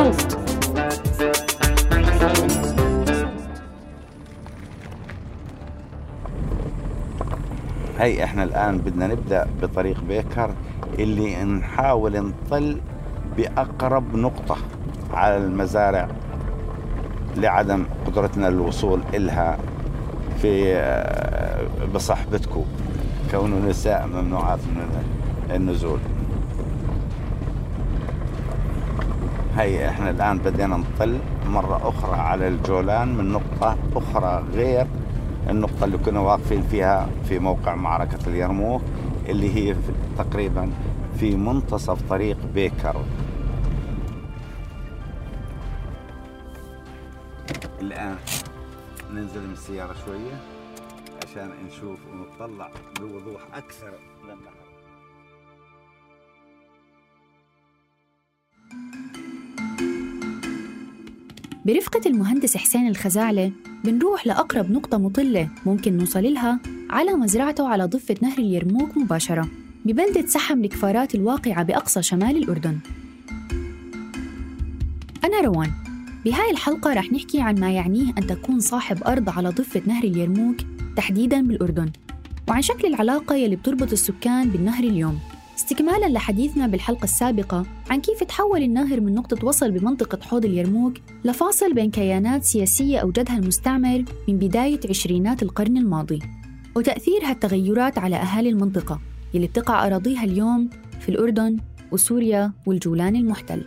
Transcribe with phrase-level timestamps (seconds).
[0.00, 0.38] صوت
[7.98, 10.50] هي إحنا الآن بدنا نبدأ بطريق بيكر
[10.98, 12.80] اللي نحاول نطل
[13.36, 14.56] بأقرب نقطة
[15.12, 16.08] على المزارع
[17.36, 19.58] لعدم قدرتنا للوصول إلها
[20.42, 22.64] في آه، بصحبتكم.
[23.30, 25.04] كون النساء ممنوعات من
[25.56, 25.98] النزول.
[29.62, 34.86] هي إحنا الآن بدينا نطل مرة أخرى على الجولان من نقطة أخرى غير
[35.50, 38.82] النقطة اللي كنا واقفين فيها في موقع معركة اليرموك
[39.28, 39.76] اللي هي
[40.18, 40.70] تقريبا
[41.18, 42.96] في منتصف طريق بيكر.
[47.80, 48.16] الآن
[49.12, 50.40] ننزل من السيارة شوية
[51.24, 53.92] عشان نشوف ونطلع بوضوح أكثر
[54.24, 54.69] للنهر
[61.64, 63.52] برفقة المهندس حسين الخزاعلة
[63.84, 69.48] بنروح لأقرب نقطة مطلة ممكن نوصل لها على مزرعته على ضفة نهر اليرموك مباشرة
[69.84, 72.78] ببلدة سحم الكفارات الواقعة بأقصى شمال الأردن.
[75.24, 75.70] أنا روان.
[76.24, 80.56] بهاي الحلقة رح نحكي عن ما يعنيه أن تكون صاحب أرض على ضفة نهر اليرموك
[80.96, 81.90] تحديداً بالأردن
[82.48, 85.18] وعن شكل العلاقة يلي بتربط السكان بالنهر اليوم.
[85.60, 90.94] استكمالا لحديثنا بالحلقة السابقة عن كيف تحول النهر من نقطة وصل بمنطقة حوض اليرموك
[91.24, 96.18] لفاصل بين كيانات سياسية أوجدها المستعمر من بداية عشرينات القرن الماضي.
[96.76, 99.00] وتأثير هالتغيرات على أهالي المنطقة
[99.34, 101.56] يلي بتقع أراضيها اليوم في الأردن
[101.92, 103.64] وسوريا والجولان المحتل.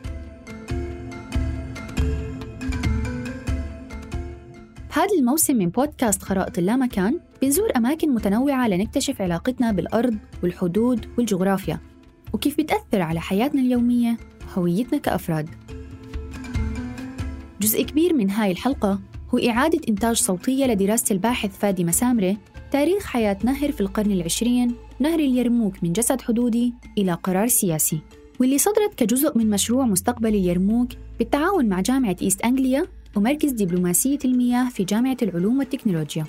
[4.90, 11.80] بهذا الموسم من بودكاست خرائط اللامكان بنزور أماكن متنوعة لنكتشف علاقتنا بالأرض والحدود والجغرافيا
[12.34, 15.50] وكيف بتأثر على حياتنا اليومية وهويتنا كأفراد.
[17.62, 19.00] جزء كبير من هاي الحلقة
[19.34, 22.38] هو إعادة إنتاج صوتية لدراسة الباحث فادي مسامرة
[22.72, 28.00] تاريخ حياة نهر في القرن العشرين نهر اليرموك من جسد حدودي إلى قرار سياسي.
[28.40, 32.86] واللي صدرت كجزء من مشروع مستقبل اليرموك بالتعاون مع جامعة إيست أنجليا
[33.16, 36.26] ومركز دبلوماسية المياه في جامعة العلوم والتكنولوجيا.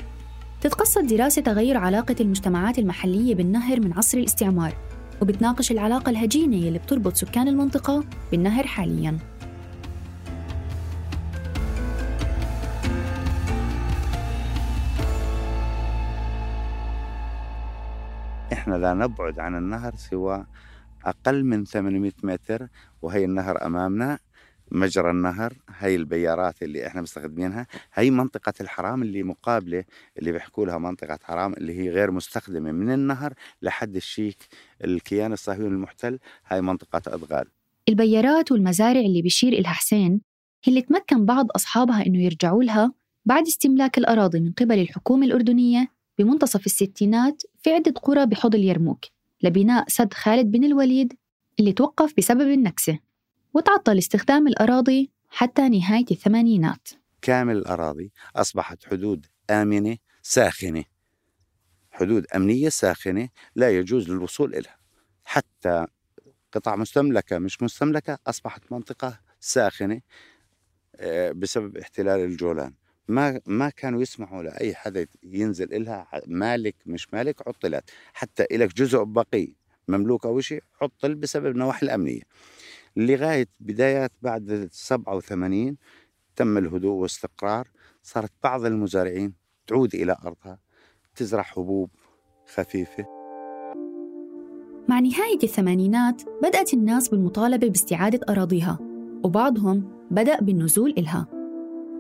[0.65, 4.77] تتقصد دراسة تغير علاقة المجتمعات المحلية بالنهر من عصر الاستعمار
[5.23, 9.19] وبتناقش العلاقة الهجينة اللي بتربط سكان المنطقة بالنهر حالياً.
[18.53, 20.47] إحنا لا نبعد عن النهر سوى
[21.05, 22.69] أقل من 800 متر
[23.03, 24.19] وهي النهر أمامنا.
[24.73, 29.85] مجرى النهر هاي البيارات اللي إحنا مستخدمينها هاي منطقة الحرام اللي مقابلة
[30.19, 34.37] اللي بيحكوا لها منطقة حرام اللي هي غير مستخدمة من النهر لحد الشيك
[34.85, 37.47] الكيان الصهيوني المحتل هاي منطقة أدغال.
[37.89, 40.21] البيارات والمزارع اللي بيشير إلها حسين
[40.65, 42.93] هي اللي تمكن بعض أصحابها إنه يرجعوا لها
[43.25, 45.89] بعد استملاك الأراضي من قبل الحكومة الأردنية
[46.19, 49.05] بمنتصف الستينات في عدة قرى بحوض اليرموك
[49.43, 51.13] لبناء سد خالد بن الوليد
[51.61, 52.99] اللي توقف بسبب النكسة.
[53.55, 56.89] وتعطل استخدام الأراضي حتى نهاية الثمانينات.
[57.23, 60.85] كامل الأراضي أصبحت حدود آمنة ساخنة.
[61.91, 64.77] حدود أمنية ساخنة لا يجوز للوصول إليها.
[65.25, 65.87] حتى
[66.53, 70.01] قطع مستملكة مش مستملكة أصبحت منطقة ساخنة
[70.97, 72.75] آه، بسبب احتلال الجولان.
[73.09, 77.91] ما ما كانوا يسمحوا لأي حدا ينزل إلها مالك مش مالك عطلت.
[78.13, 79.49] حتى إلك جزء بقي
[79.89, 82.23] مملوك أو شيء عطل بسبب النواحي الأمنية.
[82.97, 85.77] لغاية بدايات بعد 87
[86.37, 87.69] تم الهدوء واستقرار
[88.03, 89.33] صارت بعض المزارعين
[89.67, 90.59] تعود إلى أرضها
[91.17, 91.91] تزرع حبوب
[92.55, 93.07] خفيفة.
[94.89, 98.79] مع نهاية الثمانينات بدأت الناس بالمطالبة باستعادة أراضيها
[99.25, 101.27] وبعضهم بدأ بالنزول إلها.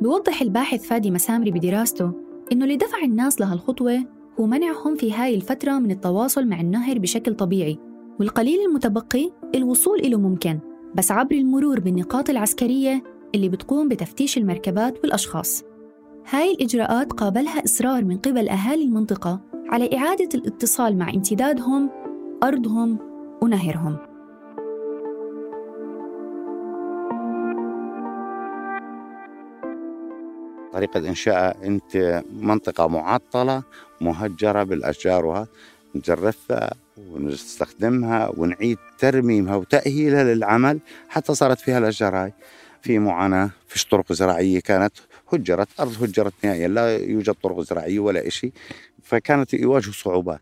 [0.02, 2.12] بيوضح الباحث فادي مسامري بدراسته
[2.52, 4.04] إنه اللي دفع الناس لهالخطوة
[4.40, 7.78] هو منعهم في هاي الفترة من التواصل مع النهر بشكل طبيعي
[8.20, 10.73] والقليل المتبقي الوصول إله ممكن.
[10.94, 13.02] بس عبر المرور بالنقاط العسكرية
[13.34, 15.62] اللي بتقوم بتفتيش المركبات والأشخاص.
[16.30, 21.90] هاي الإجراءات قابلها إصرار من قبل أهالي المنطقة على إعادة الاتصال مع امتدادهم
[22.42, 22.98] أرضهم
[23.42, 23.96] ونهرهم.
[30.72, 33.62] طريقة إنشاء أنت منطقة معطلة
[34.00, 35.46] مهجرة بالأشجار
[35.94, 42.16] نجرفها ونستخدمها ونعيد ترميمها وتأهيلها للعمل حتى صارت فيها الأشجار.
[42.16, 42.32] هاي
[42.82, 44.92] في معاناة فيش طرق زراعية كانت
[45.32, 48.52] هجرت أرض هجرت نهائيا لا يوجد طرق زراعية ولا شيء
[49.02, 50.40] فكانت يواجهوا صعوبات.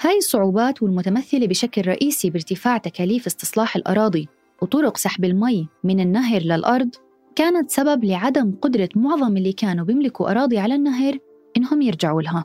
[0.00, 4.28] هاي الصعوبات والمتمثلة بشكل رئيسي بارتفاع تكاليف استصلاح الأراضي
[4.62, 6.90] وطرق سحب المي من النهر للأرض
[7.36, 11.18] كانت سبب لعدم قدرة معظم اللي كانوا بيملكوا أراضي على النهر
[11.56, 12.44] إنهم يرجعوا لها.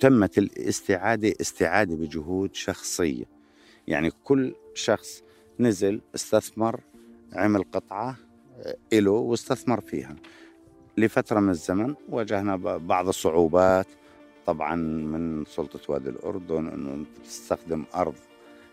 [0.00, 3.24] تمت الاستعادة استعادة بجهود شخصية.
[3.86, 5.22] يعني كل شخص
[5.60, 6.80] نزل استثمر
[7.32, 8.16] عمل قطعة
[8.60, 10.16] آه، إله واستثمر فيها.
[10.96, 13.86] لفترة من الزمن واجهنا بعض الصعوبات
[14.46, 18.14] طبعا من سلطة وادي الأردن أنه أنت تستخدم أرض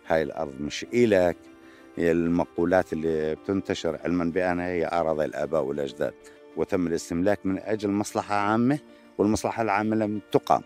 [0.07, 1.52] هاي الأرض مش إلك.
[1.97, 6.13] المقولات اللي بتنتشر علما بأنها هي أراضي الآباء والأجداد
[6.57, 8.79] وتم الاستملاك من أجل مصلحة عامة
[9.17, 10.61] والمصلحة العامة لم تقام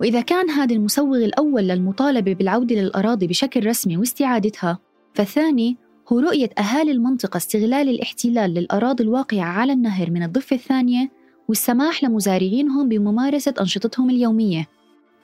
[0.00, 4.78] وإذا كان هذا المسوغ الأول للمطالبة بالعودة للأراضي بشكل رسمي واستعادتها
[5.14, 5.76] فالثاني
[6.12, 11.10] هو رؤية أهالي المنطقة استغلال الاحتلال للأراضي الواقعة على النهر من الضفة الثانية
[11.48, 14.68] والسماح لمزارعينهم بممارسة أنشطتهم اليومية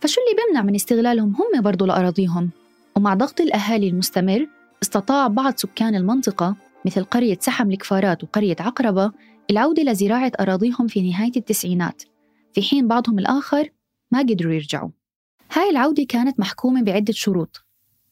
[0.01, 2.51] فشو اللي بيمنع من استغلالهم هم برضو لأراضيهم؟
[2.97, 4.47] ومع ضغط الأهالي المستمر
[4.83, 9.13] استطاع بعض سكان المنطقة مثل قرية سحم الكفارات وقرية عقربة
[9.51, 12.03] العودة لزراعة أراضيهم في نهاية التسعينات.
[12.53, 13.69] في حين بعضهم الآخر
[14.11, 14.91] ما قدروا يرجعوا.
[15.53, 17.65] هاي العودة كانت محكومة بعدة شروط.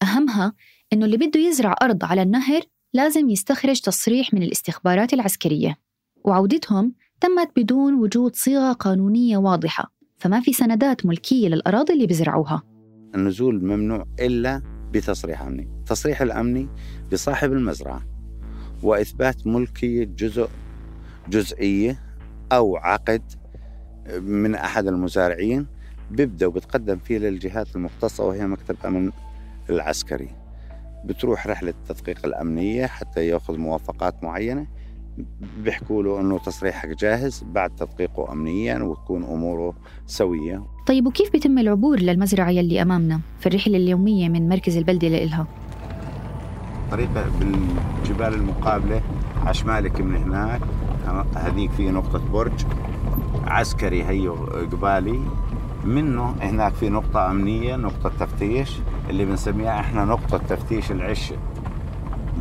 [0.03, 0.53] أهمها
[0.93, 2.61] إنه اللي بده يزرع أرض على النهر
[2.95, 5.77] لازم يستخرج تصريح من الاستخبارات العسكرية.
[6.25, 12.63] وعودتهم تمت بدون وجود صيغة قانونية واضحة فما في سندات ملكية للأراضي اللي بيزرعوها
[13.15, 15.63] النزول ممنوع إلا بتصريح أمني.
[15.63, 16.69] التصريح الأمني
[17.13, 18.03] لصاحب المزرعة.
[18.83, 20.49] وإثبات ملكية جزء
[21.29, 22.01] جزئية
[22.53, 23.23] أو عقد
[24.21, 25.67] من أحد المزارعين
[26.11, 29.13] بيبدأ وبتقدم فيه للجهات المختصة وهي مكتب أمن
[29.71, 30.29] العسكري.
[31.05, 34.67] بتروح رحلة التدقيق الأمنية حتى يأخذ موافقات معينة.
[35.65, 39.75] بيحكوا له إنه تصريحك جاهز بعد تدقيقه امنيا وتكون أموره
[40.07, 40.63] سوية.
[40.87, 45.47] طيب وكيف بيتم العبور للمزرعة يلي أمامنا في الرحلة اليومية من مركز البلدة لإلها؟
[46.91, 49.03] طريقة بالجبال المقابلة
[49.45, 50.61] على شمالك من هناك
[51.37, 52.65] هذيك في نقطة برج
[53.47, 54.35] عسكري هيو
[54.73, 55.21] قبالي
[55.85, 58.73] منه هناك في نقطة أمنية نقطة تفتيش
[59.11, 61.37] اللي بنسميها إحنا نقطة تفتيش العشة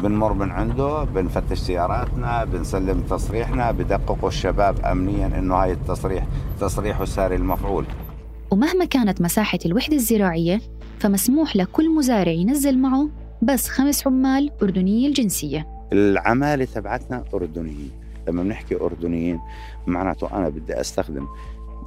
[0.05, 6.27] بنمر من عنده بنفتش سياراتنا بنسلم تصريحنا بدققوا الشباب أمنيا إنه هاي التصريح
[6.59, 7.85] تصريح ساري المفعول.
[8.51, 10.61] ومهما كانت مساحة الوحدة الزراعية
[10.99, 13.09] فمسموح لكل مزارع ينزل معه
[13.41, 15.67] بس خمس عمال أردنيي الجنسية.
[15.93, 17.91] العمالة تبعتنا أردنيين.
[18.27, 19.39] لما بنحكي أردنيين
[19.87, 21.27] معناته أنا بدي أستخدم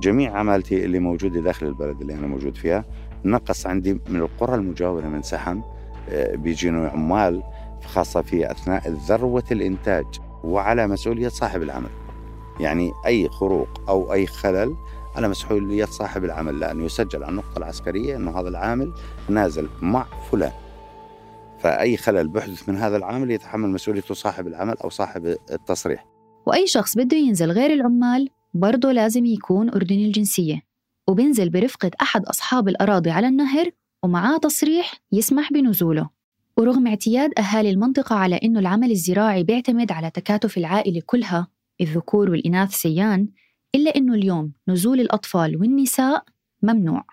[0.02, 2.84] جميع عمالتي اللي موجودة داخل البلد اللي أنا موجود فيها.
[3.24, 5.60] نقص عندي من القرى المجاورة من سحم
[6.10, 7.42] آه، بيجينوا عمال
[7.86, 10.06] خاصة في أثناء ذروة الإنتاج
[10.44, 11.90] وعلى مسؤولية صاحب العمل.
[12.60, 14.76] يعني أي خروق أو أي خلل
[15.16, 18.92] على مسؤولية صاحب العمل لأنه يسجل على النقطة العسكرية أنه هذا العامل
[19.28, 20.52] نازل مع فلان.
[21.58, 26.06] فأي خلل بحدث من هذا العامل يتحمل مسؤوليته صاحب العمل أو صاحب التصريح.
[26.46, 30.62] وأي شخص بده ينزل غير العمال برضه لازم يكون أردني الجنسية.
[31.08, 33.70] وبينزل برفقة أحد أصحاب الأراضي على النهر
[34.04, 36.17] ومعاه تصريح يسمح بنزوله.
[36.58, 41.48] ورغم اعتياد أهالي المنطقة على أنه العمل الزراعي بيعتمد على تكاتف العائلة كلها
[41.80, 43.28] الذكور والإناث سيان
[43.74, 46.24] إلا أنه اليوم نزول الأطفال والنساء
[46.62, 47.04] ممنوع.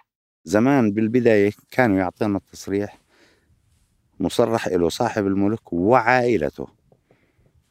[0.43, 2.97] زمان بالبداية كانوا يعطينا التصريح
[4.19, 6.67] مصرح له صاحب الملك وعائلته.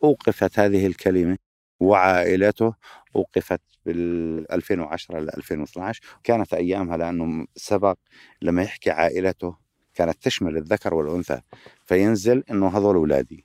[0.04, 1.36] أوقفت هذه الكلمة
[1.80, 2.74] وعائلته
[3.16, 7.98] أوقفت بال 2010 ل 2012 كانت أيامها لأنه سبق
[8.42, 9.63] لما يحكي عائلته
[9.94, 11.40] كانت تشمل الذكر والأنثى
[11.86, 13.44] فينزل إنه هذول أولادي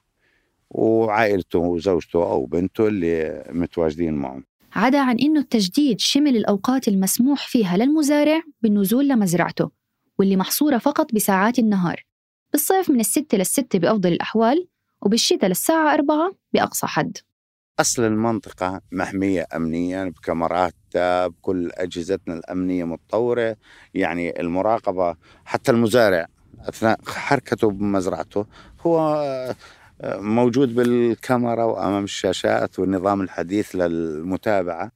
[0.69, 4.43] وعائلته وزوجته أو بنته اللي متواجدين معهم.
[4.73, 9.71] عدا عن إنه التجديد شمل الأوقات المسموح فيها للمزارع بالنزول لمزرعته
[10.19, 12.05] واللي محصورة فقط بساعات النهار.
[12.51, 14.67] بالصيف من الستة للستة بأفضل الأحوال
[15.01, 17.17] وبالشتاء للساعة أربعة بأقصى حد.
[17.79, 23.55] أصل المنطقة محمية أمنيا بكاميرات بكل أجهزتنا الأمنية متطورة
[23.93, 25.15] يعني المراقبة
[25.45, 26.27] حتى المزارع
[26.67, 28.45] أثناء حركته بمزرعته
[28.81, 28.99] هو
[30.01, 34.91] آه، موجود بالكاميرا وأمام الشاشات والنظام الحديث للمتابعة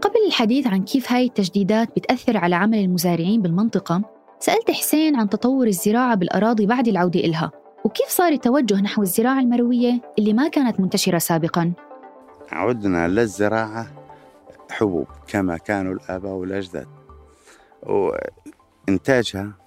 [0.00, 4.02] قبل الحديث عن كيف هاي التجديدات بتأثر على عمل المزارعين بالمنطقة
[4.40, 7.50] سألت حسين عن تطور الزراعة بالأراضي بعد العودة إلها
[7.84, 11.72] وكيف صار التوجه نحو الزراعة المروية اللي ما كانت منتشرة سابقاً؟
[12.52, 13.86] عدنا للزراعة
[14.70, 16.86] حبوب كما كانوا الآباء والأجداد
[17.82, 19.63] وإنتاجها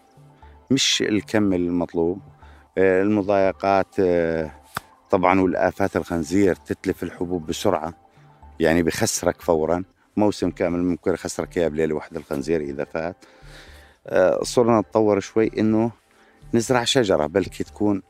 [0.71, 2.19] مش الكم المطلوب.
[2.77, 3.95] المضايقات
[5.09, 7.93] طبعا والآفات الخنزير تتلف الحبوب بسرعة
[8.59, 9.83] يعني بخسرك فورا.
[10.17, 13.25] موسم كامل ممكن يخسرك إياه بليلة واحدة الخنزير إذا فات.
[14.07, 15.91] آه، صرنا نتطور شوي إنه
[16.53, 18.01] نزرع شجرة بلكي تكون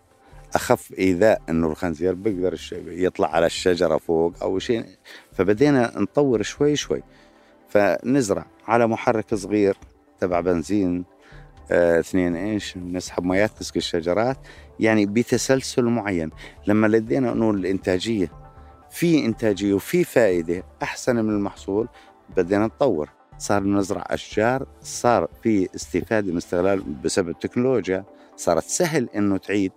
[0.56, 4.86] أخف إيذاء إنه الخنزير بيقدر يطلع على الشجرة فوق أو شيء.
[5.34, 7.04] فبدينا نطور شوي شوي.
[7.70, 9.78] فنزرع على محرك صغير
[10.20, 11.17] تبع بنزين آه
[11.72, 14.38] اثنين إيش نسحب ميات نسقي الشجرات.
[14.80, 16.30] يعني بتسلسل معين.
[16.68, 18.32] لما لدينا انه الإنتاجية
[18.92, 21.88] في إنتاجية وفي فائدة أحسن من المحصول
[22.38, 23.10] بدينا نتطور.
[23.38, 28.06] صار نزرع أشجار صار في استفادة من استغلال بسبب التكنولوجيا.
[28.36, 29.72] صارت سهل إنه تعيد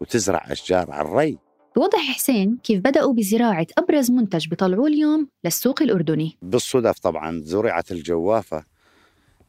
[0.00, 1.38] وتزرع أشجار على الري.
[1.76, 6.38] بوضح حسين كيف بدأوا بزراعة أبرز منتج بيطلعوه اليوم للسوق الأردني.
[6.42, 8.64] بالصدف طبعا زرعت الجوافة.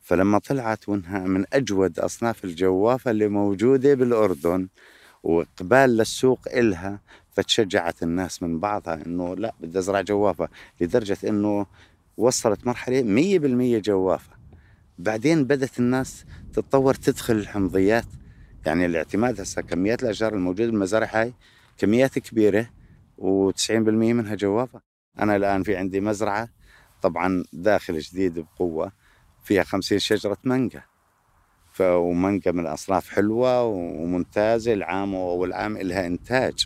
[0.05, 4.67] فلما طلعت وانها من أجود أصناف الجوافة اللي موجودة بالأردن
[5.24, 7.00] وإقبال للسوق إلها
[7.31, 10.50] فتشجعت الناس من بعضها إنه لا بدي أزرع جوافة
[10.81, 11.65] لدرجة إنه
[12.17, 12.59] وصلت
[12.89, 14.31] مية بالمية جوافة.
[15.00, 18.05] بعدين بدأت الناس تتطور تدخل الحمضيات.
[18.65, 21.33] يعني الاعتماد هسه كميات الأشجار الموجودة بالمزارع هاي
[21.77, 22.69] كميات كبيرة
[23.17, 24.81] و90% منها جوافة.
[25.19, 26.50] أنا الآن في عندي مزرعة
[27.01, 29.04] طبعا داخل جديد بقوة
[29.45, 30.83] فيها 50 شجرة مانجا.
[31.79, 36.65] ومانجا من الأصناف حلوة وممتازة العام والعام لها إنتاج.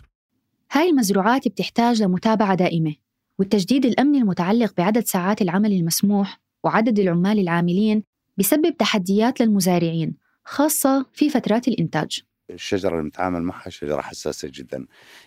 [0.72, 2.94] هاي المزروعات بتحتاج لمتابعة دائمة
[3.38, 8.02] والتجديد الأمني المتعلق بعدد ساعات العمل المسموح وعدد العمال العاملين
[8.38, 12.20] بسبب تحديات للمزارعين خاصة في فترات الإنتاج.
[12.50, 14.86] الشجرة اللي بنتعامل معها شجرة حساسة جدا.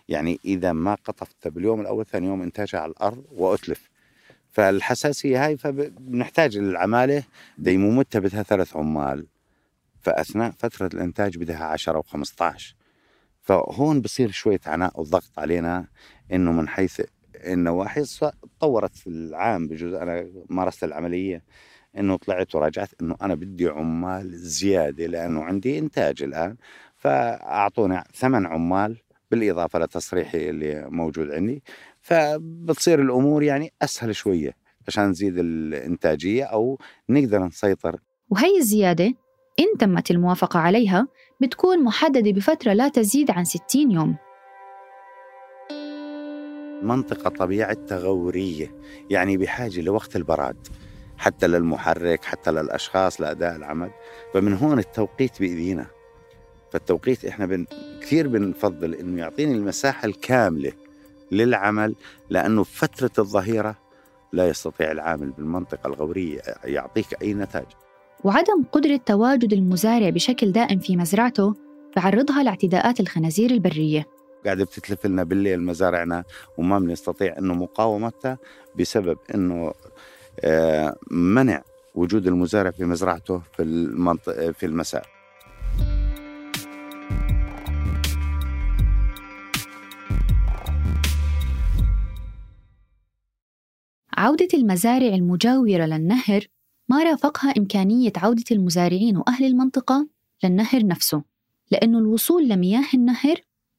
[0.10, 3.90] يعني إذا ما قطفتها باليوم الأول ثاني يوم إنتاجها على الأرض وأتلف.
[4.54, 7.24] فالحساسية هاي فبنحتاج العمالة
[7.58, 9.28] ديمومتها بدها ثلاث عمال
[10.02, 12.74] فأثناء فترة الإنتاج بدها 10 و15
[13.42, 15.88] فهون بصير شوية عناء وضغط علينا
[16.32, 17.02] إنه من حيث
[17.36, 21.44] النواحي تطورت في العام بجزء أنا مارست العملية
[21.98, 26.56] إنه طلعت وراجعت إنه أنا بدي عمال زيادة لأنه عندي إنتاج الآن
[26.96, 28.98] فاعطوني ثمان عمال
[29.32, 31.64] بالإضافة لتصريحي اللي موجود عندي.
[32.04, 34.52] فبتصير الأمور يعني أسهل شوية
[34.88, 36.80] عشان نزيد الإنتاجية أو
[37.10, 38.00] نقدر نسيطر.
[38.30, 39.06] وهي الزيادة
[39.60, 41.08] إن تمت الموافقة عليها
[41.42, 44.16] بتكون محددة بفترة لا تزيد عن 60 يوم.
[46.82, 48.76] منطقة طبيعة تغورية
[49.10, 50.68] يعني بحاجة لوقت البراد
[51.18, 53.92] حتى للمحرك حتى للأشخاص لأداء العمل.
[54.34, 55.88] فمن هون التوقيت بإيدينا.
[56.72, 57.66] فالتوقيت إحنا بن
[58.02, 60.72] كثير بنفضل إنه يعطيني المساحة الكاملة
[61.34, 61.96] للعمل
[62.30, 63.76] لأنه فترة الظهيرة
[64.34, 67.66] لا يستطيع العامل بالمنطقة الغورية يعطيك أي نتاج
[68.24, 71.54] وعدم قدرة تواجد المزارع بشكل دائم في مزرعته
[71.96, 74.08] بعرضها لاعتداءات الخنازير البرية.
[74.46, 76.24] قاعدة بتتلف لنا بالليل مزارعنا
[76.58, 78.38] وما بنستطيع إنه مقاومتها
[78.80, 79.74] بسبب إنه
[80.40, 81.62] آه، منع
[81.96, 85.13] وجود المزارع في مزرعته في المنطقة في المساء.
[94.24, 96.48] عودة المزارع المجاورة للنهر
[96.90, 100.08] ما رافقها إمكانية عودة المزارعين وأهل المنطقة
[100.44, 101.24] للنهر نفسه
[101.72, 103.36] لأنه الوصول لمياه النهر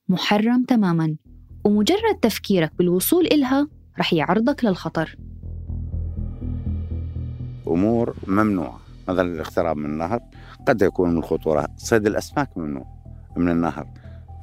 [0.08, 1.16] محرم تماما
[1.64, 5.16] ومجرد تفكيرك بالوصول إلها رح يعرضك للخطر.
[7.66, 10.20] أمور ممنوعة مثلا الاقتراب من النهر
[10.68, 12.86] قد يكون من الخطورة صيد الأسماك ممنوع
[13.36, 13.86] من النهر.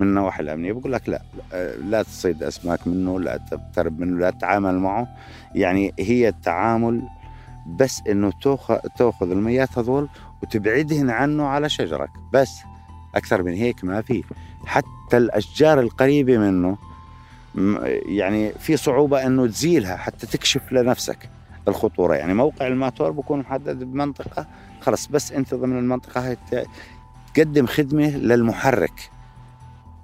[0.02, 0.72] من النواحي الأمنية.
[0.74, 1.22] بقول لك لا
[1.84, 5.08] لا تصيد أسماك منه لا تقترب منه لا تتعامل معه.
[5.56, 7.02] يعني هي التعامل
[7.68, 10.10] بس إنه تاخذ تأخذ المياه هذول
[10.44, 12.10] وتبعدهن عنه على شجرك.
[12.34, 12.52] بس
[13.16, 14.24] أكثر من هيك ما في.
[14.66, 16.78] حتى الأشجار القريبة منه
[18.06, 21.30] يعني في صعوبة إنه تزيلها حتى تكشف لنفسك
[21.68, 22.16] الخطورة.
[22.16, 24.48] يعني موقع الماتور بكون محدد بمنطقة
[24.82, 26.38] خلص بس انت ضمن المنطقة هاي
[27.34, 29.11] تقدم خدمة للمحرك.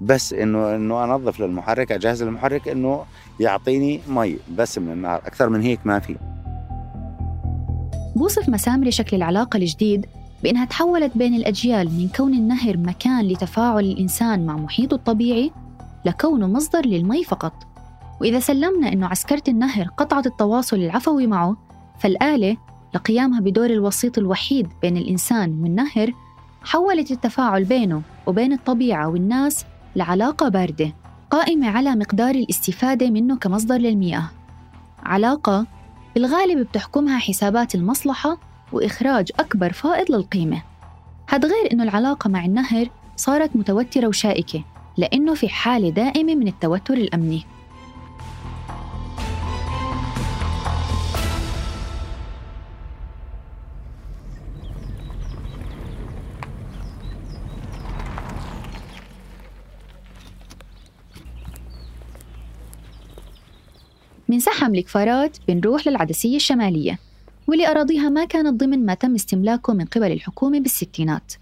[0.02, 3.06] بس انه إنه أنظف للمحرك أجهز المحرك إنه
[3.40, 6.16] يعطيني مي بس من النهار أكثر من هيك ما في.
[8.16, 10.06] بوصف مسامري شكل العلاقة الجديد
[10.44, 15.52] بأنها تحولت بين الأجيال من كون النهر مكان لتفاعل الإنسان مع محيطه الطبيعي
[16.06, 17.54] لكونه مصدر للمي فقط.
[18.22, 21.58] وإذا سلمنا أنه عسكرة النهر قطعت التواصل العفوي معه
[22.00, 22.58] فالآلة
[22.96, 26.12] لقيامها بدور الوسيط الوحيد بين الإنسان والنهر
[26.64, 29.66] حولت التفاعل بينه وبين الطبيعة والناس
[29.98, 30.94] لعلاقة باردة
[31.32, 34.30] قائمة على مقدار الاستفادة منه كمصدر للمياه.
[35.04, 35.66] علاقة
[36.16, 38.38] بالغالب بتحكمها حسابات المصلحة
[38.72, 40.64] وإخراج أكبر فائض للقيمة.
[41.30, 44.64] هاد غير إنه العلاقة مع النهر صارت متوترة وشائكة
[44.98, 47.46] لأنه في حالة دائمة من التوتر الأمني.
[64.30, 67.00] من سحم الكفارات بنروح للعدسية الشمالية
[67.48, 71.34] واللي أراضيها ما كانت ضمن ما تم استملاكه من قبل الحكومة بالستينات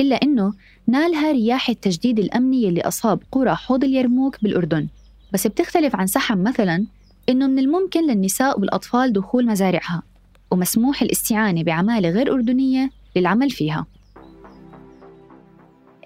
[0.00, 0.54] إلا أنه
[0.86, 4.88] نالها رياح التجديد الأمني اللي أصاب قرى حوض اليرموك بالأردن.
[5.32, 6.86] بس بتختلف عن سحم مثلا
[7.28, 10.02] إنه من الممكن للنساء والأطفال دخول مزارعها
[10.50, 13.86] ومسموح الاستعانة بعمالة غير أردنية للعمل فيها.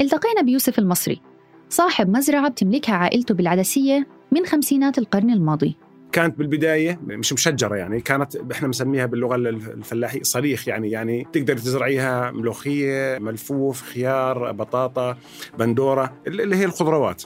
[0.01, 1.21] التقينا بيوسف المصري
[1.69, 5.77] صاحب مزرعة بتملكها عائلته بالعدسية من خمسينات القرن الماضي.
[6.17, 12.31] كانت بالبداية مش مشجرة يعني كانت إحنا بنسميها باللغة الفلاحيه صريخ يعني يعني تقدر تزرعيها
[12.31, 15.17] ملوخية ملفوف خيار بطاطا
[15.59, 17.23] بندورة اللي هي الخضروات.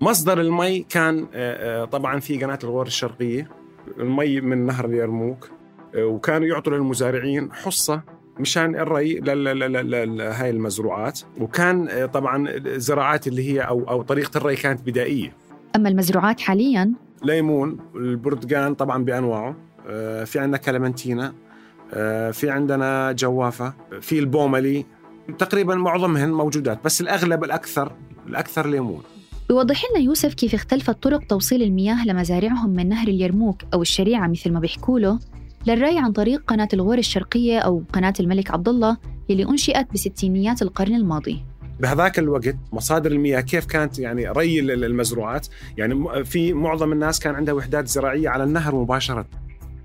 [0.00, 3.50] مصدر المي كان آه، آه، طبعا في قناة الغور الشرقية
[3.98, 5.50] المي من نهر اليرموك
[5.94, 8.02] آه، وكانوا يعطوا للمزارعين حصة
[8.38, 11.20] مشان الري لهاي المزروعات.
[11.40, 15.36] وكان طبعا الزراعات اللي هي أو أو طريقة الري كانت بدائية.
[15.76, 19.56] أما المزروعات حاليا ليمون البرتقال طبعا بأنواعه.
[19.88, 21.32] آه، في عندنا كلمنتينا
[21.94, 23.74] آه، في عندنا جوافة.
[24.00, 24.86] في البوملي.
[25.38, 27.92] تقريبا معظمهن موجودات بس الأغلب الأكثر
[28.26, 29.02] الأكثر ليمون.
[29.48, 34.52] بيوضح لنا يوسف كيف اختلفت طرق توصيل المياه لمزارعهم من نهر اليرموك أو الشريعة مثل
[34.52, 35.18] ما بيحكوا له
[35.66, 38.96] للري عن طريق قناة الغور الشرقية أو قناة الملك عبد الله
[39.30, 41.44] اللي أنشئت بستينيات القرن الماضي.
[41.80, 47.54] بهذاك الوقت مصادر المياه كيف كانت يعني ري المزروعات؟ يعني في معظم الناس كان عندها
[47.54, 49.26] وحدات زراعية على النهر مباشرة.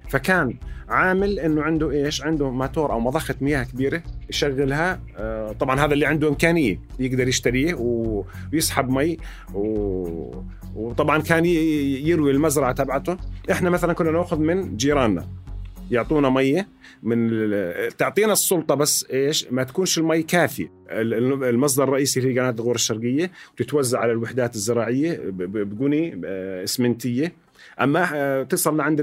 [0.10, 0.58] فكان
[0.90, 5.00] عامل إنه عنده إيش؟ عنده ماتور أو مضخة مياه كبيرة يشغلها.
[5.18, 7.76] آه، طبعا هذا اللي عنده إمكانية يقدر يشتريه
[8.54, 9.18] ويسحب مي
[9.54, 10.44] و...
[10.76, 13.18] وطبعا كان يروي المزرعة تبعته.
[13.52, 15.28] إحنا مثلا كنا نأخذ من جيراننا.
[15.92, 16.68] يعطونا مية
[17.04, 17.30] من
[17.98, 20.72] تعطينا السلطة بس إيش؟ ما تكونش المي كافية.
[20.90, 27.34] المصدر الرئيسي هي قناة الغور الشرقية وتتوزع على الوحدات الزراعية بقني آه، إسمنتية.
[27.82, 29.00] أما آه، تصل لعند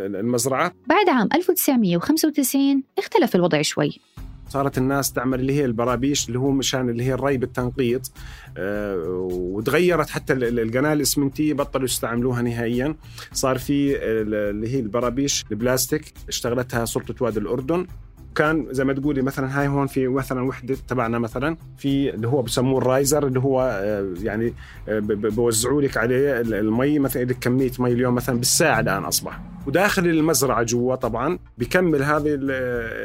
[0.00, 0.72] المزرعة.
[0.86, 4.00] بعد عام 1995 اختلف الوضع شوي.
[4.48, 8.12] صارت الناس تعمل اللي هي البرابيش اللي هو مشان اللي هي الري بالتنقيط
[8.56, 12.94] آه، وتغيرت حتى القناة الاسمنتيه بطلوا يستعملوها نهائيا.
[13.32, 17.86] صار في اللي هي البرابيش البلاستيك اشتغلتها سلطة وادي الأردن.
[18.34, 22.42] كان زي ما تقولي مثلا هاي هون في مثلا وحدة تبعنا مثلا في اللي هو
[22.42, 24.54] بسموه ال riser اللي هو آه، يعني
[24.88, 29.40] آه، بوزعوا لك عليه المي مثلا كمية مي اليوم مثلا بالساعة الآن أصبح.
[29.68, 32.38] وداخل المزرعة جوا طبعا بكمل هذه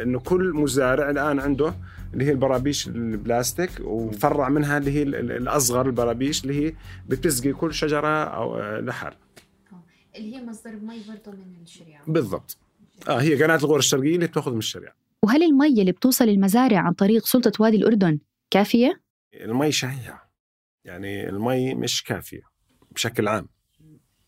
[0.04, 1.73] إنه كل مزارع الآن عنده
[2.13, 6.73] اللي هي البرابيش البلاستيك وفرع منها اللي هي الأصغر البرابيش اللي هي
[7.08, 9.13] بتسقي كل شجرة أو آه، لحال.
[10.15, 12.04] اللي هي مصدر مي برضه من الشريعة.
[12.08, 12.58] بالضبط.
[13.10, 14.93] آه هي قناة الغور الشرقية اللي بتأخذ من الشريعة.
[15.23, 18.19] وهل المي اللي بتوصل المزارع عن طريق سلطة وادي الأردن
[18.52, 19.02] كافية؟
[19.34, 20.23] المي شهية.
[20.86, 22.41] يعني المي مش كافية
[22.91, 23.47] بشكل عام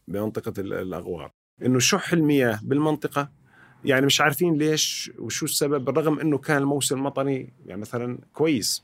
[0.08, 1.32] بمنطقة الأغوار.
[1.62, 3.30] إنه شح المياه بالمنطقة؟
[3.86, 8.84] يعني مش عارفين ليش وشو السبب بالرغم إنه كان الموسم المطري يعني مثلا كويس.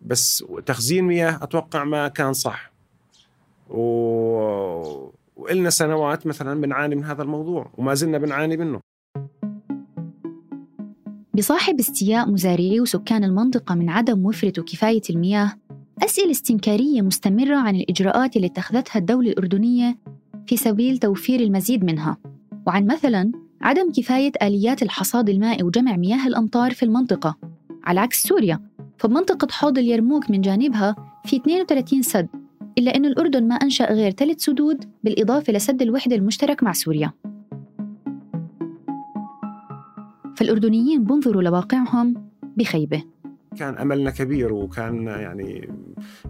[0.00, 2.72] بس تخزين مياه أتوقع ما كان صح.
[3.70, 3.80] و...
[5.36, 8.80] وإلنا سنوات مثلا بنعاني من هذا الموضوع وما زلنا بنعاني منه.
[11.34, 15.52] بصاحب استياء مزارعي وسكان المنطقة من عدم وفرة وكفاية المياه
[16.04, 19.98] أسئلة استنكارية مستمرة عن الإجراءات اللي اتخذتها الدولة الأردنية
[20.46, 22.16] في سبيل توفير المزيد منها.
[22.66, 23.32] وعن مثلا
[23.62, 27.36] عدم كفاية آليات الحصاد المائي وجمع مياه الأمطار في المنطقة.
[27.84, 28.60] على عكس سوريا
[28.98, 32.28] فبمنطقة حوض اليرموك من جانبها في 32 سد
[32.78, 37.12] إلا أن الأردن ما أنشأ غير ثلاث سدود بالإضافة لسد الوحدة المشترك مع سوريا.
[40.36, 42.14] فالأردنيين بنظروا لواقعهم
[42.56, 43.02] بخيبة.
[43.58, 45.70] كان أملنا كبير وكان يعني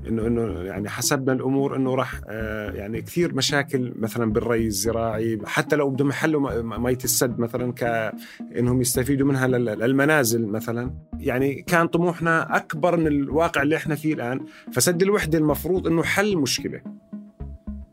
[0.09, 5.77] إنه إنه يعني حسبنا الأمور إنه راح آه، يعني كثير مشاكل مثلا بالري الزراعي حتى
[5.77, 10.95] لو بدهم يحلوا مية السد مثلا كانهم يستفيدوا منها للمنازل مثلا.
[11.19, 14.41] يعني كان طموحنا أكبر من الواقع اللي إحنا فيه الآن.
[14.73, 16.81] فسد الوحدة المفروض إنه حل مشكلة.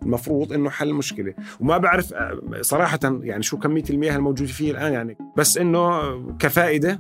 [0.03, 4.93] المفروض إنه حل المشكلة وما بعرف آه، صراحة يعني شو كمية المياه الموجودة فيه الآن
[4.93, 5.17] يعني.
[5.37, 6.99] بس إنه كفائدة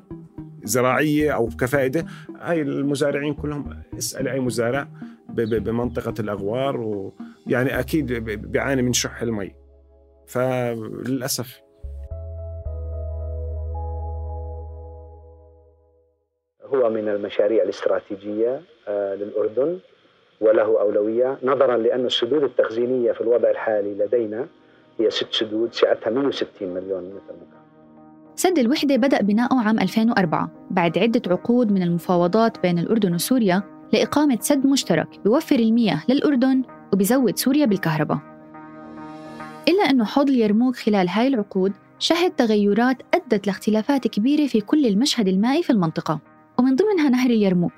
[0.63, 2.05] زراعية أو كفائدة.
[2.39, 4.87] هاي المزارعين كلهم اسأل أي مزارع
[5.29, 8.13] بمنطقة الأغوار ويعني أكيد
[8.51, 9.55] بيعاني من شح المي.
[10.27, 11.63] فللأسف.
[16.65, 19.79] هو من المشاريع الاستراتيجية آه، للأردن
[20.41, 21.37] وله أولوية.
[21.43, 24.47] نظرا لأن السدود التخزينية في الوضع الحالي لدينا
[24.99, 27.62] هي ست سدود سعتها 160 مليون متر مكعب.
[28.35, 34.37] سد الوحدة بدأ بناؤه عام 2004 بعد عدة عقود من المفاوضات بين الأردن وسوريا لإقامة
[34.41, 38.19] سد مشترك بيوفر المياه للأردن وبيزود سوريا بالكهرباء.
[39.67, 45.27] إلا أنه حوض اليرموك خلال هاي العقود شهد تغيرات أدت لاختلافات كبيرة في كل المشهد
[45.27, 46.19] المائي في المنطقة
[46.59, 47.73] ومن ضمنها نهر اليرموك.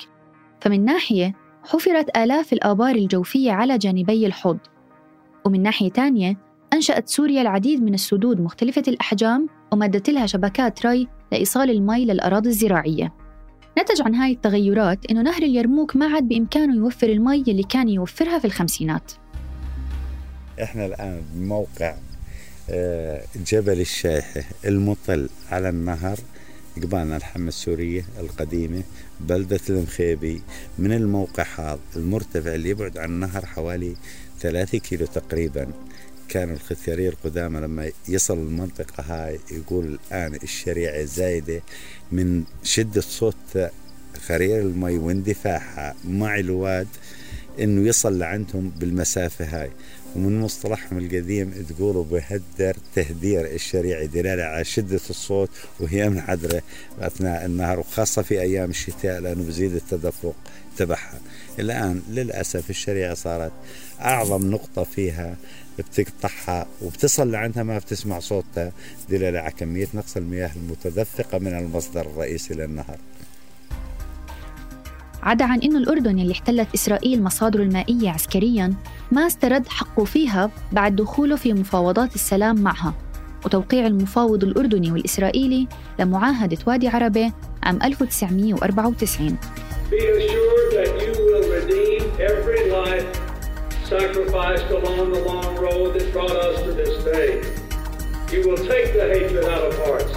[0.61, 4.57] فمن ناحية حفرت آلاف الآبار الجوفية على جانبي الحوض
[5.45, 6.37] ومن ناحية تانية
[6.73, 13.13] أنشأت سوريا العديد من السدود مختلفة الأحجام ومدت لها شبكات ري لإيصال المي للأراضي الزراعية.
[13.79, 18.39] نتج عن هاي التغيرات إنه نهر اليرموك ما عاد بإمكانه يوفر المي اللي كان يوفرها
[18.39, 19.11] في الخمسينات.
[20.63, 21.95] إحنا الآن بموقع
[22.69, 26.17] آه، جبل الشايحة المطل على النهر
[26.77, 28.83] قبالنا الحمى السورية القديمة
[29.19, 30.41] بلدة المخيبي
[30.79, 33.95] من الموقع هذا المرتفع اللي يبعد عن النهر حوالي
[34.39, 35.67] ثلاثة كيلو تقريبا.
[36.29, 41.61] كانوا الختيارية القدامى لما يصل المنطقة هاي يقول الآن الشريعة زايدة
[42.11, 43.69] من شدة صوت
[44.27, 46.87] خرير المي واندفاعها مع الواد
[47.59, 49.71] إنه يصل لعندهم بالمسافة هاي.
[50.15, 56.61] ومن مصطلحهم القديم تقولوا بهدر تهدير الشريعة دلالة على شدة الصوت وهي منحدرة
[56.99, 60.35] أثناء النهار وخاصة في أيام الشتاء لأنه بزيد التدفق
[60.77, 61.19] تبعها.
[61.59, 63.51] الآن للأسف الشريعة صارت
[64.01, 65.35] أعظم نقطة فيها
[65.79, 68.71] بتقطعها وبتصل لعندها ما بتسمع صوتها
[69.09, 72.97] دلالة على كمية نقص المياه المتدفقة من المصدر الرئيسي للنهر
[75.23, 78.73] عدا عن أنه الأردن اللي احتلت إسرائيل مصادره المائية عسكرياً
[79.11, 82.93] ما استرد حقه فيها بعد دخوله في مفاوضات السلام معها.
[83.45, 85.67] وتوقيع المفاوض الأردني والإسرائيلي
[85.99, 87.31] لمعاهدة وادي عربة
[87.63, 89.37] عام 1994
[93.93, 97.29] sacrificed along the long road that brought us to this day.
[98.33, 100.15] You will take the hatred out of hearts.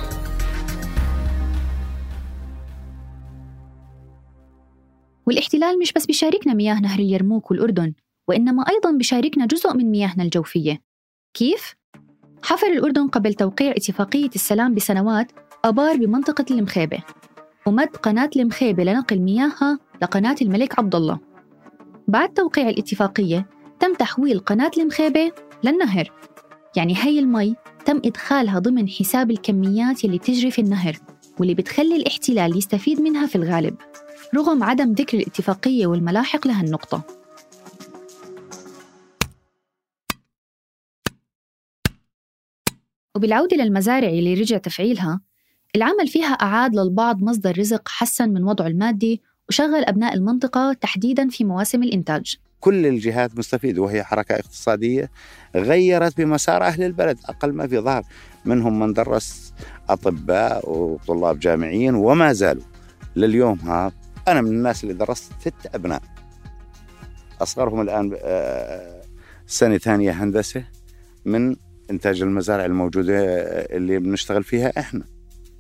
[5.27, 7.93] والاحتلال مش بس بيشاركنا مياه نهر اليرموك والأردن
[8.29, 10.81] وإنما أيضا بيشاركنا جزء من مياهنا الجوفية
[11.35, 11.75] كيف؟
[12.43, 15.33] حفر الأردن قبل توقيع اتفاقية السلام بسنوات
[15.65, 16.99] أبار بمنطقة المخيبة
[17.67, 21.19] ومد قناة المخيبة لنقل مياهها لقناة الملك عبد الله
[22.09, 23.47] بعد توقيع الاتفاقية
[23.81, 25.33] تم تحويل قناة المخيبة
[25.65, 26.13] للنهر.
[26.77, 30.97] يعني هي المي تم إدخالها ضمن حساب الكميات يلي تجري في النهر
[31.39, 33.77] واللي بتخلي الاحتلال يستفيد منها في الغالب
[34.35, 37.03] رغم عدم ذكر الاتفاقية والملاحق لها النقطة.
[43.17, 45.21] وبالعودة للمزارع اللي رجع تفعيلها
[45.77, 51.45] العمل فيها أعاد للبعض مصدر رزق حسن من وضعه المادي وشغل أبناء المنطقة تحديدا في
[51.45, 52.37] مواسم الإنتاج.
[52.61, 55.11] كل الجهات مستفيدة وهي حركة اقتصادية
[55.55, 58.03] غيرت بمسار أهل البلد أقل ما في ظهر.
[58.45, 59.55] منهم من درس
[59.89, 62.63] أطباء وطلاب جامعيين وما زالوا.
[63.17, 63.93] لليوم هذا
[64.29, 66.03] أنا من الناس اللي درست ست أبناء.
[67.41, 69.03] أصغرهم الآن آه،
[69.47, 70.65] سنة ثانية هندسة
[71.25, 71.57] من
[71.91, 75.05] إنتاج المزارع الموجودة آه، اللي بنشتغل فيها إحنا.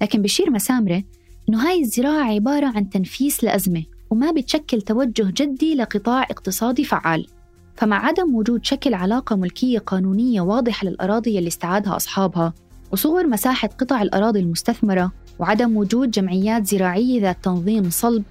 [0.02, 1.02] لكن بشير مسامرة
[1.48, 3.97] إنه هاي الزراعة عبارة عن تنفيس لأزمة.
[4.10, 7.26] وما بتشكل توجه جدي لقطاع اقتصادي فعال.
[7.76, 12.52] فمع عدم وجود شكل علاقة ملكية قانونية واضحة للأراضي اللي استعادها أصحابها
[12.92, 18.24] وصغر مساحة قطع الأراضي المستثمرة وعدم وجود جمعيات زراعية ذات تنظيم صلب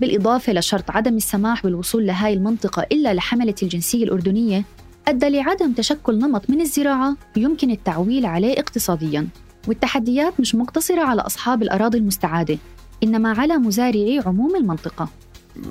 [0.00, 4.64] بالإضافة لشرط عدم السماح بالوصول لهاي المنطقة إلا لحملة الجنسية الأردنية
[5.08, 9.28] أدى لعدم تشكل نمط من الزراعة يمكن التعويل عليه اقتصادياً.
[9.68, 12.58] والتحديات مش مقتصرة على أصحاب الأراضي المستعادة.
[13.02, 15.08] إنما على مزارعي عموم المنطقة.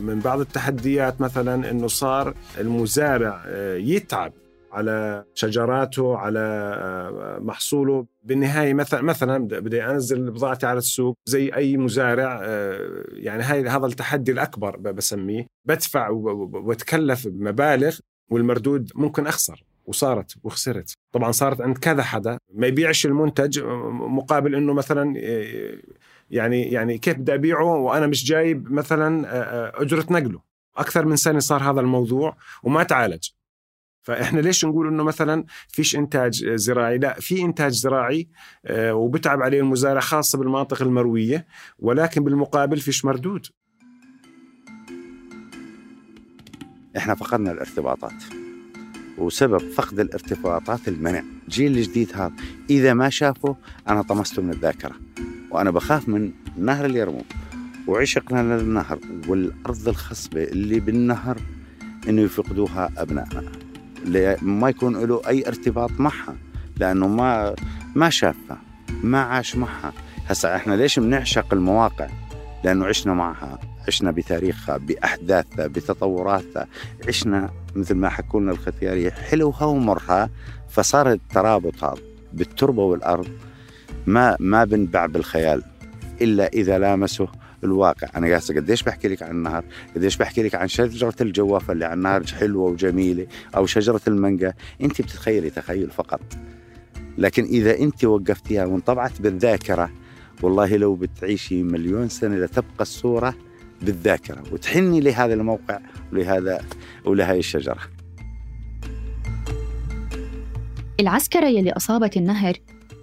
[0.01, 4.33] من بعض التحديات مثلا أنه صار المزارع آه، يتعب
[4.71, 8.05] على شجراته على آه، محصوله.
[8.23, 13.85] بالنهاية مثلا مثلا بدي أنزل بضاعتي على السوق زي أي مزارع آه، يعني هاي هذا
[13.85, 15.47] التحدي الأكبر بسميه.
[15.65, 17.97] بدفع وأتكلف بمبالغ
[18.31, 20.93] والمردود ممكن أخسر وصارت وخسرت.
[21.11, 22.37] طبعا صارت عند كذا حدا.
[22.53, 23.59] ما يبيعش المنتج
[23.91, 25.13] مقابل إنه مثلا
[26.31, 30.41] يعني يعني كيف بدي أبيعه وأنا مش جايب مثلا أجرة نقله
[30.77, 33.29] أكثر من سنة صار هذا الموضوع وما تعالج.
[34.01, 38.29] فإحنا ليش نقول إنه مثلا فيش إنتاج زراعي؟ لا في إنتاج زراعي
[38.71, 41.47] وبتعب عليه المزارع خاصة بالمناطق المروية
[41.79, 43.47] ولكن بالمقابل فيش مردود.
[46.97, 48.23] إحنا فقدنا الارتباطات
[49.17, 51.23] وسبب فقد الارتباطات المنع.
[51.43, 52.33] الجيل الجديد هذا
[52.69, 53.55] إذا ما شافه
[53.87, 54.95] أنا طمسته من الذاكرة.
[55.51, 57.25] وأنا بخاف من نهر اليرموك
[57.87, 61.37] وعشقنا للنهر والأرض الخصبة اللي بالنهر
[62.09, 63.51] إنه يفقدوها أبنائنا
[64.41, 66.35] ما يكون له أي ارتباط معها
[66.77, 67.55] لأنه ما
[67.95, 68.61] ما شافها
[69.03, 69.93] ما عاش معها.
[70.27, 72.07] هسا إحنا ليش بنعشق المواقع؟
[72.63, 76.67] لأنه عشنا معها عشنا بتاريخها بأحداثها بتطوراتها.
[77.07, 80.29] عشنا مثل ما حكوا لنا الختيارية حلوها ومرها
[80.69, 82.01] فصار الترابط هذا
[82.33, 83.27] بالتربة والأرض
[84.07, 85.63] ما ما بنبع بالخيال
[86.21, 87.27] إلا إذا لامسه
[87.63, 88.07] الواقع.
[88.15, 89.63] أنا قاعد قديش بحكي لك عن النهر؟
[89.95, 95.01] قديش بحكي لك عن شجرة الجوافه اللي على النهر حلوة وجميلة أو شجرة المانجا؟ أنت
[95.01, 96.21] بتتخيلي تخيل فقط.
[97.17, 99.91] لكن إذا أنت وقفتيها وانطبعت بالذاكرة
[100.41, 103.35] والله لو بتعيشي مليون سنة لتبقى الصورة
[103.81, 105.79] بالذاكرة وتحني لهذا الموقع
[106.13, 106.61] ولهذا
[107.05, 107.79] ولهي الشجرة.
[110.99, 112.53] العسكرة يلي أصابت النهر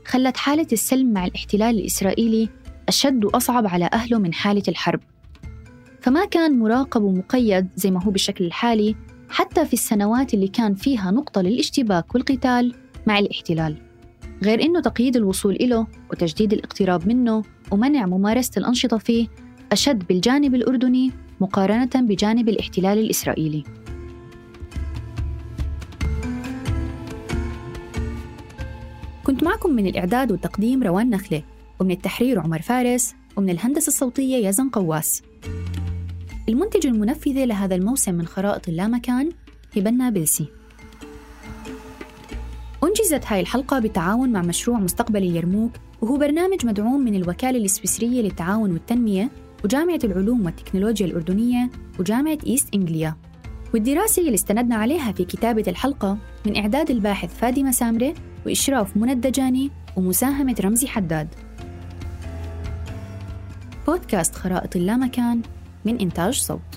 [0.06, 2.48] خلت حالة السلم مع الاحتلال الإسرائيلي
[2.88, 5.00] أشد وأصعب على أهله من حالة الحرب.
[6.00, 8.96] فما كان مراقب ومقيد زي ما هو بالشكل الحالي
[9.28, 12.74] حتى في السنوات اللي كان فيها نقطة للاشتباك والقتال
[13.06, 13.76] مع الاحتلال.
[14.42, 19.28] غير إنه تقييد الوصول إله وتجديد الاقتراب منه ومنع ممارسة الأنشطة فيه
[19.72, 23.64] أشد بالجانب الأردني مقارنة بجانب الاحتلال الإسرائيلي.
[29.26, 31.42] كنت معكم من الإعداد والتقديم روان نخلة
[31.80, 35.22] ومن التحرير عمر فارس ومن الهندسة الصوتية يزن قواس.
[36.48, 39.30] المنتج المنفذة لهذا الموسم من خرائط اللامكان
[39.76, 40.46] هبة نابلسي.
[42.84, 48.72] أنجزت هاي الحلقة بالتعاون مع مشروع مستقبل اليرموك وهو برنامج مدعوم من الوكالة السويسرية للتعاون
[48.72, 49.30] والتنمية
[49.64, 53.16] وجامعة العلوم والتكنولوجيا الأردنية وجامعة إيست إنجليا
[53.74, 58.14] والدراسة اللي استندنا عليها في كتابة الحلقة من إعداد الباحث فادي مسامرة
[58.46, 61.28] وإشراف منى الدجاني ومساهمة رمزي حداد.
[63.86, 65.42] بودكاست خرائط اللامكان
[65.84, 66.75] من إنتاج صوت.